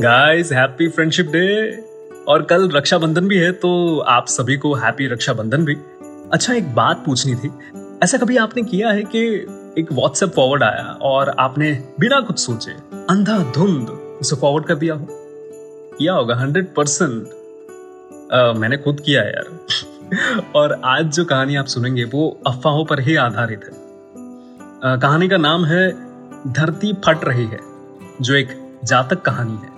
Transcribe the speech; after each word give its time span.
Guys 0.00 0.52
happy 0.52 0.88
friendship 0.88 1.26
day 1.26 1.78
और 2.28 2.42
कल 2.42 2.70
रक्षाबंधन 2.70 3.28
भी 3.28 3.38
है 3.38 3.52
तो 3.52 3.98
आप 3.98 4.26
सभी 4.26 4.56
को 4.56 4.74
हैप्पी 4.74 5.06
रक्षाबंधन 5.06 5.64
भी। 5.64 5.74
अच्छा 6.32 6.54
एक 6.54 6.74
बात 6.74 7.02
पूछनी 7.06 7.34
थी। 7.34 7.50
ऐसा 8.02 8.18
कभी 8.18 8.36
आपने 8.36 8.62
किया 8.62 8.90
है 8.90 9.02
कि 9.02 9.34
एक 9.78 9.92
व्हाट्सएप 9.92 10.28
फॉरवर्ड 10.28 10.62
आया 10.62 10.98
और 11.02 11.28
आपने 11.38 11.84
बिना 12.00 12.20
कुछ 12.20 12.38
सोचे 12.38 12.70
अंधा 13.10 13.38
धुंध 13.38 13.88
उसे 13.88 14.36
फॉरवर्ड 14.36 14.64
कर 14.64 14.74
दिया 14.74 14.94
हो? 14.94 15.06
किया 15.98 16.12
होगा 16.12 16.34
हंड्रेड 16.36 16.74
परसेंट 16.74 17.22
मैंने 18.56 18.76
खुद 18.76 19.00
किया 19.00 19.22
है 19.22 19.32
यार। 19.32 19.58
और 20.54 20.80
आज 20.84 21.04
जो 21.06 21.24
कहानी 21.24 21.56
आप 21.56 21.66
सुनेंगे 21.66 22.04
वो 22.04 22.40
अफवाहों 22.46 22.84
पर 22.84 23.00
ही 23.00 23.16
आधारित 23.16 23.60
है। 23.64 23.70
अ, 23.70 24.96
कहानी 24.96 25.28
का 25.28 25.36
नाम 25.36 25.64
है 25.64 25.90
धरती 26.52 26.92
फट 26.92 27.24
रही 27.24 27.46
है 27.46 27.60
जो 28.20 28.34
एक 28.34 28.78
जातक 28.84 29.20
कहानी 29.20 29.52
है। 29.52 29.77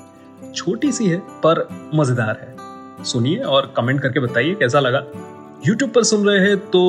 छोटी 0.54 0.92
सी 0.92 1.06
है 1.08 1.18
पर 1.44 1.66
मज़ेदार 1.94 2.38
है। 2.40 3.04
सुनिए 3.04 3.38
और 3.38 3.72
कमेंट 3.76 4.00
करके 4.00 4.20
बताइए 4.20 4.54
कैसा 4.54 4.80
लगा। 4.80 5.02
यूट्यूब 5.66 5.90
पर 5.90 6.04
सुन 6.04 6.26
रहे 6.28 6.38
हैं 6.40 6.56
तो 6.70 6.82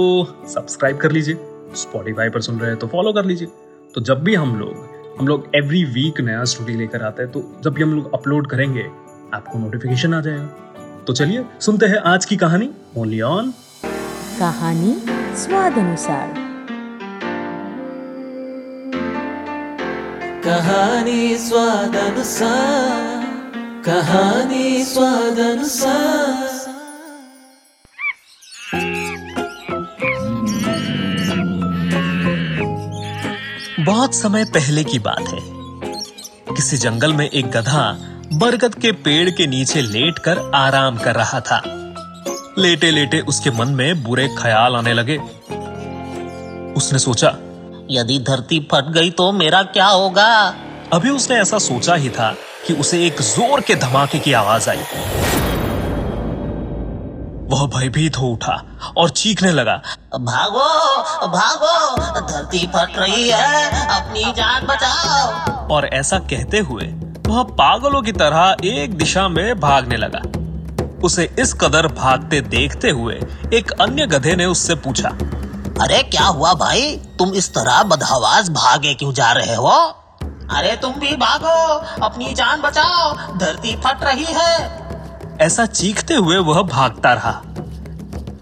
सब्सक्राइब 0.49 0.97
कर 0.97 1.11
लीजिए 1.11 1.37
स्पॉटिफाई 1.77 2.29
पर 2.29 2.41
सुन 2.41 2.59
रहे 2.59 2.69
हैं 2.69 2.79
तो 2.79 2.87
फॉलो 2.87 3.13
कर 3.13 3.25
लीजिए। 3.25 3.47
तो 3.95 4.01
जब 4.01 4.23
भी 4.23 4.35
हम 4.35 4.55
लोग 4.55 4.89
हम 5.19 5.27
लोग 5.27 5.47
एवरी 5.55 5.83
वीक 5.93 6.21
नया 6.21 6.43
स्टोरी 6.45 6.75
लेकर 6.75 7.03
आते 7.03 7.23
हैं 7.23 7.31
तो 7.31 7.43
जब 7.63 7.73
भी 7.73 7.83
हम 7.83 7.93
लोग 7.93 8.13
अपलोड 8.13 8.47
करेंगे 8.49 8.83
आपको 9.33 9.59
नोटिफिकेशन 9.59 10.13
आ 10.13 10.21
जाएगा। 10.21 11.03
तो 11.07 11.13
चलिए 11.13 11.45
सुनते 11.61 11.85
हैं 11.85 11.97
आज 12.07 12.25
की 12.25 12.37
कहानी 12.37 12.69
ओनली 12.97 13.21
ऑन 13.23 13.53
कहानी 14.39 14.95
स्वाद 15.37 15.77
अनुसार। 15.77 16.33
कहानी 20.43 21.37
स्वादानुसार 21.39 23.10
कहानी 23.91 24.85
स्वादानुसार 24.85 26.59
बहुत 33.85 34.15
समय 34.15 34.45
पहले 34.45 34.83
की 34.83 34.99
बात 34.99 35.19
है। 35.19 35.39
किसी 36.55 36.77
जंगल 36.77 37.13
में 37.13 37.29
एक 37.29 37.49
गधा 37.51 37.97
बरगद 38.33 38.75
के 38.75 38.91
पेड़ 38.91 39.29
के 39.29 39.47
नीचे 39.47 39.81
लेटकर 39.81 40.39
आराम 40.55 40.97
कर 40.97 41.15
रहा 41.15 41.39
था। 41.39 41.61
लेटे 42.57 42.91
लेटे 42.91 43.19
उसके 43.19 43.51
मन 43.51 43.67
में 43.67 44.03
बुरे 44.03 44.27
ख्याल 44.37 44.75
आने 44.75 44.93
लगे। 44.93 45.17
उसने 46.73 46.99
सोचा, 46.99 47.27
यदि 47.91 48.19
धरती 48.19 48.59
फट 48.71 48.91
गई 48.91 49.11
तो 49.11 49.31
मेरा 49.31 49.63
क्या 49.63 49.87
होगा? 49.87 50.55
अभी 50.93 51.09
उसने 51.09 51.35
ऐसा 51.35 51.57
सोचा 51.57 51.95
ही 51.95 52.09
था 52.09 52.35
कि 52.67 52.73
उसे 52.73 53.05
एक 53.05 53.21
ज़ोर 53.21 53.61
के 53.61 53.75
धमाके 53.75 54.19
की 54.19 54.33
आवाज़ 54.33 54.69
आई। 54.69 54.81
वह 57.49 57.65
भयभीत 57.67 58.17
हो 58.17 58.27
उठा 58.27 58.53
और 58.97 59.09
चीखने 59.09 59.51
लगा 59.51 59.75
भागो 60.15 60.67
भागो 61.27 62.21
धरती 62.21 62.65
फट 62.67 62.97
रही 62.97 63.29
है 63.29 63.65
अपनी 63.91 64.23
जान 64.33 64.65
बचाओ। 64.67 65.67
और 65.67 65.85
ऐसा 65.85 66.19
कहते 66.19 66.59
हुए 66.59 66.85
वह 67.27 67.43
पागलों 67.57 68.01
की 68.01 68.11
तरह 68.11 68.55
एक 68.65 68.97
दिशा 68.97 69.27
में 69.27 69.59
भागने 69.59 69.97
लगा। 69.97 70.21
उसे 71.03 71.29
इस 71.39 71.53
कदर 71.53 71.87
भागते 71.87 72.41
देखते 72.41 72.89
हुए 72.89 73.19
एक 73.53 73.71
अन्य 73.81 74.05
गधे 74.07 74.35
ने 74.35 74.45
उससे 74.45 74.75
पूछा 74.75 75.09
अरे 75.81 76.01
क्या 76.03 76.25
हुआ 76.25 76.53
भाई? 76.53 76.91
तुम 77.19 77.33
इस 77.33 77.49
तरह 77.53 77.81
बदहवास 77.83 78.49
भागे 78.49 78.93
क्यों 78.93 79.13
जा 79.13 79.31
रहे 79.31 79.55
हो? 79.55 79.77
अरे 80.51 80.75
तुम 80.75 80.93
भी 80.93 81.15
भागो 81.15 81.49
अपनी 82.05 82.33
जान 82.33 82.61
बचाओ 82.61 83.37
धरती 83.37 83.75
फट 83.75 84.03
रही 84.03 84.25
है। 84.29 84.79
ऐसा 85.41 85.65
चीखते 85.65 86.13
हुए 86.13 86.37
वह 86.37 86.61
भागता 86.61 87.13
रहा। 87.13 87.41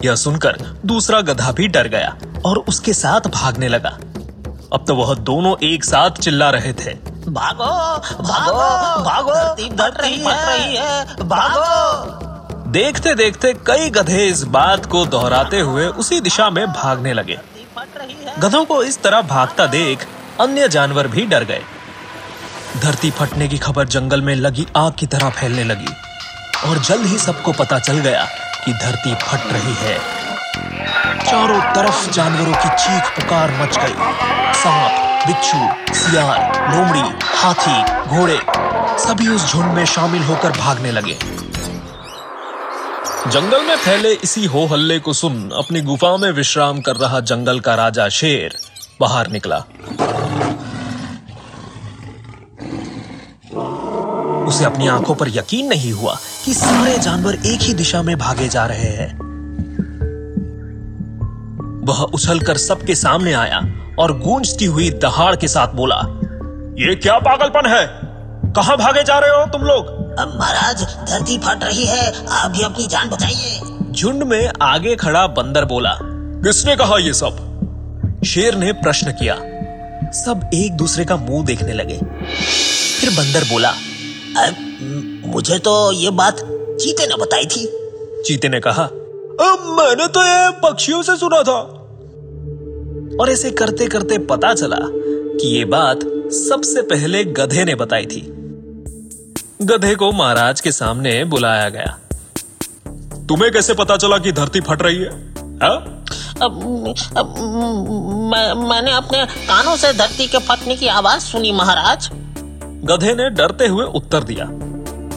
यह 0.03 0.15
सुनकर 0.15 0.57
दूसरा 0.85 1.21
गधा 1.21 1.51
भी 1.51 1.67
डर 1.67 1.87
गया 1.87 2.15
और 2.45 2.57
उसके 2.57 2.93
साथ 2.93 3.27
भागने 3.27 3.67
लगा। 3.67 3.89
अब 4.73 4.85
तो 4.87 4.95
वह 4.95 5.13
दोनों 5.15 5.55
एक 5.63 5.83
साथ 5.83 6.09
चिल्ला 6.09 6.49
रहे 6.49 6.73
थे। 6.73 6.93
भागो 7.29 7.65
भागो 8.23 8.53
भागो 9.03 9.33
धरती 9.33 9.69
फट 9.69 10.01
रही 10.01 10.19
है, 10.19 10.77
है 10.77 11.27
भागो। 11.27 12.71
देखते 12.71 13.15
देखते 13.15 13.53
कई 13.67 13.89
गधे 13.89 14.25
इस 14.25 14.43
बात 14.43 14.85
को 14.85 15.05
दोहराते 15.05 15.59
हुए 15.59 15.87
उसी 15.87 16.19
दिशा 16.21 16.49
में 16.49 16.65
भागने 16.67 17.13
लगे। 17.13 17.39
फट 17.77 17.97
रही 17.97 18.15
गधों 18.39 18.65
को 18.65 18.83
इस 18.83 19.01
तरह 19.01 19.21
भागता 19.21 19.65
देख 19.67 20.07
अन्य 20.39 20.67
जानवर 20.69 21.07
भी 21.07 21.25
डर 21.25 21.43
गए। 21.43 21.61
धरती 22.77 23.11
फटने 23.11 23.47
की 23.47 23.57
खबर 23.57 23.87
जंगल 23.87 24.21
में 24.21 24.35
लगी 24.35 24.67
आग 24.77 24.93
की 24.93 25.05
तरह 25.05 25.29
फैलने 25.29 25.63
लगी। 25.63 25.87
और 26.69 26.77
जल्द 26.77 27.05
ही 27.05 27.17
सबको 27.17 27.51
पता 27.51 27.79
चल 27.79 27.93
गया 27.93 28.27
कि 28.65 28.73
धरती 28.73 29.15
फट 29.15 29.53
रही 29.53 29.73
है। 29.73 29.97
चारों 31.25 31.61
तरफ़ 31.61 32.11
जानवरों 32.11 32.53
की 32.53 32.69
चीख 32.69 33.19
पुकार 33.19 33.51
मच 33.51 33.77
गई। 33.77 33.93
सांप, 34.53 35.27
बिच्छू, 35.27 35.93
सियार, 35.93 36.71
लोमड़ी, 36.71 37.25
हाथी, 37.37 38.09
घोड़े 38.09 38.39
सभी 38.99 39.27
उस 39.27 39.51
झुंड 39.51 39.65
में 39.65 39.85
शामिल 39.85 40.23
होकर 40.23 40.51
भागने 40.51 40.91
लगे। 40.91 41.17
जंगल 43.27 43.61
में 43.61 43.75
फैले 43.75 44.13
इसी 44.13 44.45
हो 44.45 44.65
हल्ले 44.65 44.99
को 44.99 45.13
सुन 45.13 45.51
अपनी 45.57 45.81
गुफा 45.81 46.17
में 46.17 46.31
विश्राम 46.31 46.81
कर 46.81 46.95
रहा 46.95 47.19
जंगल 47.19 47.59
का 47.59 47.75
राजा 47.75 48.09
शेर 48.09 48.59
बाहर 49.01 49.27
निकला। 49.27 49.63
उसे 54.49 54.65
अपनी 54.65 54.87
आँखों 54.87 55.15
पर 55.15 55.29
यकीन 55.29 55.67
नहीं 55.67 55.91
हुआ 55.91 56.17
कि 56.45 56.53
सारे 56.53 56.97
जानवर 56.97 57.35
एक 57.45 57.61
ही 57.61 57.73
दिशा 57.73 58.01
में 58.03 58.17
भागे 58.17 58.47
जा 58.47 58.65
रहे 58.65 58.91
हैं। 58.93 59.11
वह 61.87 62.01
उछलकर 62.13 62.57
सबके 62.57 62.95
सामने 62.95 63.33
आया 63.33 63.59
और 63.99 64.17
गूंजती 64.19 64.65
हुई 64.65 64.89
दहाड़ 65.03 65.35
के 65.35 65.47
साथ 65.47 65.73
बोला 65.73 65.95
ये 66.79 66.95
क्या 66.95 67.17
पागलपन 67.19 67.69
है? 67.69 67.85
कहाँ 68.53 68.77
भागे 68.77 69.03
जा 69.03 69.17
रहे 69.19 69.29
हो 69.31 69.45
तुम 69.45 69.61
लोग? 69.61 69.87
महाराज 70.37 70.83
धरती 71.09 71.37
फट 71.37 71.63
रही 71.63 71.85
है। 71.85 72.27
आप 72.27 72.51
भी 72.51 72.61
अपनी 72.61 72.87
जान 72.87 73.09
बचाइए। 73.09 73.91
झुंड 73.91 74.23
में 74.23 74.49
आगे 74.61 74.95
खड़ा 74.95 75.25
बंदर 75.27 75.65
बोला 75.65 75.97
किसने 76.01 76.75
कहा 76.75 76.97
ये 76.97 77.13
सब? 77.13 77.45
शेर 78.25 78.55
ने 78.55 78.71
प्रश्न 78.71 79.11
किया। 79.11 79.35
सब 80.13 80.49
एक 80.53 80.77
दूसरे 80.77 81.05
का 81.05 81.15
मुँह 81.15 81.45
देखने 81.45 81.73
लगे। 81.73 81.97
फिर 82.99 83.09
बंदर 83.09 83.43
बोला 83.43 83.73
म- 84.37 85.21
मुझे 85.25 85.59
तो 85.59 85.91
ये 85.91 86.09
बात 86.09 86.37
चीते 86.81 87.07
ने 87.07 87.15
बताई 87.15 87.45
थी। 87.45 87.65
चीते 88.23 88.49
ने 88.49 88.59
कहा 88.59 88.83
अब 88.83 89.77
मैंने 89.79 90.07
तो 90.07 90.21
ये 90.21 90.49
पक्षियों 90.49 91.03
से 91.03 91.17
सुना 91.17 91.43
था। 91.43 91.59
और 93.21 93.29
ऐसे 93.29 93.51
करते 93.51 93.87
करते 93.87 94.17
पता 94.17 94.53
चला 94.53 94.77
कि 94.81 95.57
ये 95.57 95.65
बात 95.65 95.99
सबसे 96.31 96.81
पहले 96.81 97.23
गधे 97.23 97.65
ने 97.65 97.75
बताई 97.75 98.05
थी। 98.05 98.21
गधे 99.61 99.95
को 99.95 100.11
महाराज 100.11 100.61
के 100.61 100.71
सामने 100.71 101.25
बुलाया 101.25 101.69
गया। 101.69 101.99
तुम्हें 103.29 103.51
कैसे 103.51 103.73
पता 103.73 103.97
चला 103.97 104.17
कि 104.17 104.31
धरती 104.31 104.61
फट 104.61 104.81
रही 104.81 104.97
है? 104.97 105.31
हा? 105.33 106.03
अब, 106.41 106.93
अब, 107.17 107.37
मैं, 108.31 108.69
मैंने 108.69 108.91
अपने 108.91 109.25
कानों 109.25 109.75
से 109.75 109.93
धरती 109.93 110.27
के 110.27 110.37
फटने 110.37 110.75
की 110.75 110.87
आवाज़ 110.87 111.21
सुनी 111.21 111.51
महाराज। 111.51 112.09
गधे 112.83 113.13
ने 113.15 113.29
डरते 113.31 113.67
हुए 113.67 113.85
उत्तर 113.95 114.23
दिया, 114.23 114.45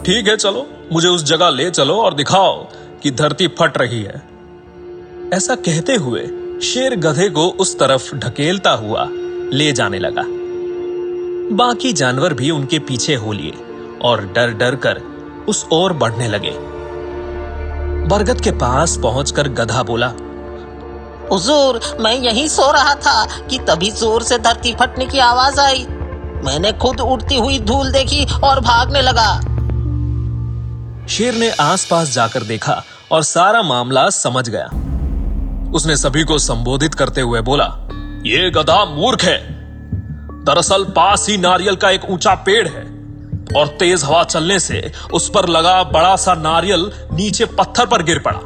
ठीक 0.01 0.27
है, 0.27 0.35
चलो, 0.37 0.65
मुझे 0.93 1.07
उस 1.07 1.23
जगह 1.23 1.49
ले 1.49 1.69
चलो 1.71 1.95
और 1.95 2.13
दिखाओ 2.13 2.55
कि 3.03 3.11
धरती 3.11 3.47
फट 3.59 3.77
रही 3.77 4.01
है। 4.03 4.21
ऐसा 5.33 5.55
कहते 5.57 5.95
हुए 5.97 6.21
शेर 6.63 6.95
गधे 6.97 7.29
को 7.29 7.47
उस 7.59 7.77
तरफ़ 7.79 8.13
ढकेलता 8.15 8.71
हुआ 8.73 9.07
ले 9.53 9.71
जाने 9.71 9.99
लगा। 9.99 10.23
बाकी 11.55 11.93
जानवर 11.93 12.33
भी 12.33 12.51
उनके 12.51 12.79
पीछे 12.81 13.15
हो 13.15 13.31
लिए 13.31 13.53
और 14.01 14.25
डर 14.35 14.53
डर 14.55 14.75
कर 14.77 15.01
उस 15.47 15.65
ओर 15.71 15.93
बढ़ने 15.93 16.27
लगे। 16.27 16.51
बरगद 18.07 18.41
के 18.41 18.51
पास 18.57 18.97
पहुंचकर 19.03 19.47
गधा 19.53 19.83
बोला, 19.83 20.13
हुजूर, 21.31 21.79
मैं 21.99 22.13
यहीं 22.15 22.47
सो 22.49 22.71
रहा 22.71 22.93
था 22.97 23.25
कि 23.49 23.59
तभी 23.67 23.91
ज़ोर 23.91 24.23
से 24.23 24.37
धरती 24.39 24.73
फटने 24.75 25.05
की 25.05 25.19
आवाज़ 25.21 25.59
आई। 25.59 25.85
मैंने 26.43 26.71
खुद 26.73 27.01
उड़ती 27.01 27.37
हुई 27.37 27.59
धूल 27.59 27.91
देखी 27.91 28.25
और 28.43 28.59
भागने 28.59 29.01
लगा। 29.01 29.29
शेर 31.07 31.35
ने 31.35 31.49
आसपास 31.51 32.13
जाकर 32.13 32.43
देखा 32.43 32.81
और 33.11 33.23
सारा 33.23 33.61
मामला 33.63 34.09
समझ 34.09 34.47
गया। 34.49 34.65
उसने 35.71 35.95
सभी 35.97 36.23
को 36.23 36.37
संबोधित 36.39 36.93
करते 36.93 37.21
हुए 37.21 37.41
बोला, 37.41 37.65
ये 38.25 38.49
गधा 38.51 38.83
मूर्ख 38.85 39.23
है। 39.23 39.37
दरअसल 40.45 40.83
पास 40.85 41.25
ही 41.29 41.37
नारियल 41.37 41.75
का 41.75 41.89
एक 41.89 42.09
ऊँचा 42.09 42.33
पेड़ 42.45 42.67
है 42.67 42.83
और 43.57 43.67
तेज 43.79 44.03
हवा 44.03 44.23
चलने 44.23 44.59
से 44.59 44.91
उस 45.13 45.29
पर 45.29 45.47
लगा 45.49 45.83
बड़ा 45.83 46.15
सा 46.15 46.33
नारियल 46.33 46.91
नीचे 47.13 47.45
पत्थर 47.57 47.85
पर 47.85 48.03
गिर 48.03 48.19
पड़ा। 48.19 48.39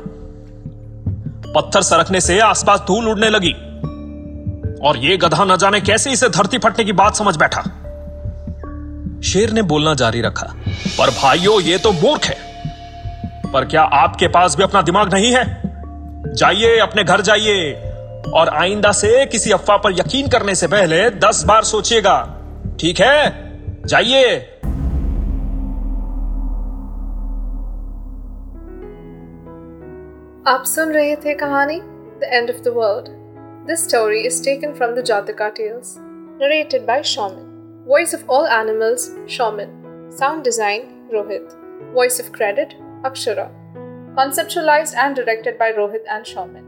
पत्थर 1.54 1.82
सरकने 1.82 2.22
से 2.22 2.40
आसपास 2.40 2.80
धूल 2.88 3.08
उड़ने 3.10 3.30
लगी 3.30 3.54
और 4.88 4.98
ये 4.98 5.18
गधा 5.18 5.44
न 5.46 5.58
जाने 5.58 5.82
कैसे 5.82 6.12
इसे 6.12 6.30
धरती 6.30 6.58
फटने 6.58 6.86
की 6.86 6.92
बात 6.94 7.16
समझ 7.16 7.36
बैठा। 7.38 7.64
शेर 9.38 9.50
ने 9.50 9.62
बोलना 9.62 9.94
जारी 9.94 10.22
रखा, 10.22 10.56
पर 11.00 11.10
भाइयों, 11.10 11.62
ये 11.62 11.78
तो 11.78 11.92
मूर्ख 11.92 12.26
है। 12.26 12.38
पर 13.54 13.66
क्या 13.66 13.82
आपके 13.82 14.28
पास 14.28 14.56
भी 14.56 14.64
अपना 14.64 14.82
दिमाग 14.82 15.14
नहीं 15.14 15.32
है? 15.34 15.62
जाइए, 16.34 16.78
अपने 16.78 17.04
घर 17.04 17.22
जाइए, 17.22 17.74
और 18.34 18.50
आइंदा 18.50 18.92
से 18.92 19.26
किसी 19.26 19.52
अफवाह 19.52 19.78
पर 19.78 19.92
यकीन 19.92 20.28
करने 20.28 20.56
से 20.56 20.68
पहले 20.68 21.10
दस 21.10 21.44
बार 21.48 21.64
सोचिएगा। 21.64 22.38
ठीक 22.80 23.00
है? 23.00 23.30
जाइए। 23.86 24.40
आप 30.48 30.64
सुन 30.66 30.92
रहे 30.92 31.16
थे 31.16 31.34
कहानी 31.34 31.82
the 31.84 32.20
end 32.24 32.50
of 32.50 32.58
the 32.58 32.68
world 32.68 33.06
this 33.68 33.90
story 33.90 34.20
is 34.20 34.44
taken 34.44 34.74
from 34.74 34.92
the 34.92 35.02
Jataka 35.02 35.50
tales 35.50 35.98
narrated 36.42 36.82
by 36.88 37.04
Shaman. 37.04 37.47
Voice 37.88 38.14
of 38.14 38.30
all 38.30 38.46
animals, 38.46 39.12
Shaman. 39.28 40.12
Sound 40.12 40.44
design, 40.44 41.08
Rohit. 41.10 41.54
Voice 41.94 42.20
of 42.20 42.34
credit, 42.34 42.76
Akshara. 43.04 43.50
Conceptualized 44.14 44.94
and 44.94 45.16
directed 45.16 45.58
by 45.58 45.72
Rohit 45.72 46.04
and 46.10 46.28
Shaman. 46.28 46.66